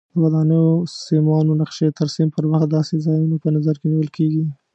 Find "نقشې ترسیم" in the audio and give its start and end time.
1.61-2.27